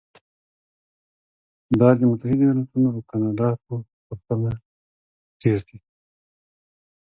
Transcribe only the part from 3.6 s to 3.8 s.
په